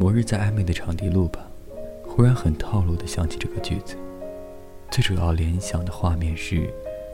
[0.00, 1.46] 某日在暧昧的场地录吧，
[2.02, 3.96] 忽然很套路的想起这个句子，
[4.90, 6.68] 最主要联想的画面是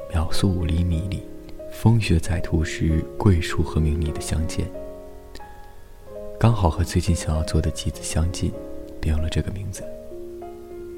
[0.09, 1.23] 秒速五厘米里，
[1.69, 4.67] 风雪载途时桂树和明丽的相见，
[6.39, 8.53] 刚好和最近想要做的集子相近，
[9.01, 9.83] 便有了这个名字。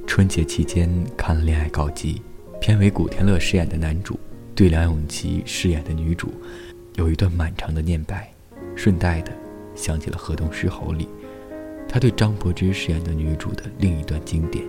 [0.07, 2.23] 春节期间看了《恋爱告急》，
[2.59, 4.21] 片尾古天乐饰演的男主
[4.55, 6.33] 对梁咏琪饰演的女主
[6.99, 8.29] 有一段漫长的念白，
[8.75, 9.31] 顺带的
[9.77, 11.09] 想起了《河东狮吼》里。
[11.89, 14.65] 他对张柏芝饰演的女主的另一段经典，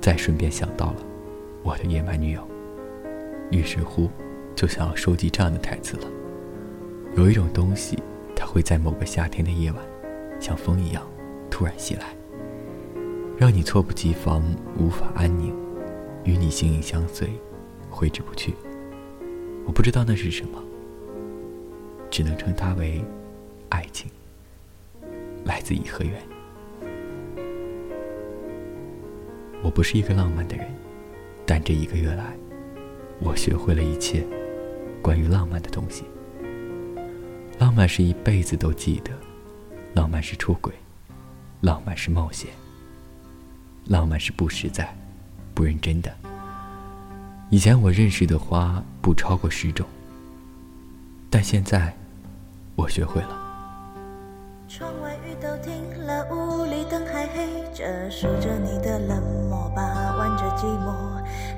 [0.00, 0.96] 再顺便想到了
[1.64, 2.48] 我的野蛮女友，
[3.50, 4.08] 于是乎
[4.54, 6.04] 就想要收集这样的台词了。
[7.16, 7.98] 有一种东西，
[8.36, 9.82] 它会在某个夏天的夜晚，
[10.38, 11.04] 像风一样
[11.50, 12.14] 突然袭来，
[13.36, 14.40] 让你猝不及防，
[14.78, 15.52] 无法安宁，
[16.22, 17.28] 与你形影相随，
[17.90, 18.54] 挥之不去。
[19.66, 20.62] 我不知道那是什么，
[22.10, 23.02] 只能称它为
[23.68, 24.10] 爱情。
[25.44, 26.20] 来自颐和园。
[29.62, 30.66] 我不是一个浪漫的人，
[31.46, 32.36] 但这一个月来，
[33.20, 34.24] 我学会了一切
[35.02, 36.04] 关于浪漫的东西。
[37.58, 39.12] 浪漫是一辈子都记得，
[39.94, 40.72] 浪漫是出轨，
[41.60, 42.50] 浪漫是冒险，
[43.86, 44.94] 浪漫是不实在、
[45.54, 46.10] 不认真的。
[47.50, 49.86] 以前我认识的花不超过十种，
[51.30, 51.94] 但现在
[52.74, 53.28] 我学会了。
[54.66, 59.82] 窗外雨都停了，屋里灯还黑着，数着你的冷漠，把
[60.16, 60.92] 玩着寂寞。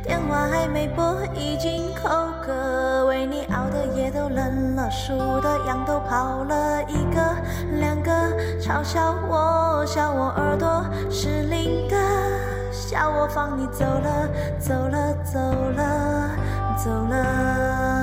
[0.03, 2.09] 电话还没拨，已经口
[2.43, 7.37] 渴，为你熬的夜都冷了，数的羊都跑了一个
[7.79, 8.13] 两个，
[8.61, 11.97] 嘲笑我，笑我耳朵失灵的，
[12.73, 14.29] 笑我放你走了，
[14.59, 16.31] 走了，走了，
[16.77, 18.02] 走了。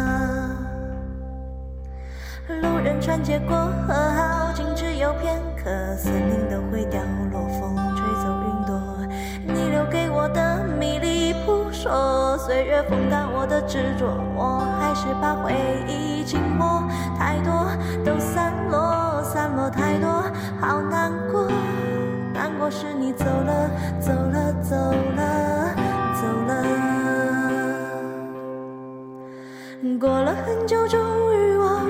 [3.30, 6.99] 结果和，好景只有片刻，森林都会掉
[7.31, 8.81] 落，风吹走云朵。
[9.45, 15.53] 你留给我的迷离扑朔，岁月风干我的执着，我还是怕回
[15.88, 16.81] 忆静默，
[17.19, 17.68] 太多
[18.03, 20.09] 都散落，散落太多，
[20.59, 21.47] 好难过，
[22.34, 23.69] 难过是你走了，
[24.00, 24.75] 走了，走
[25.16, 25.75] 了，
[26.19, 26.63] 走了。
[30.00, 31.00] 过了很久，终
[31.35, 31.49] 于。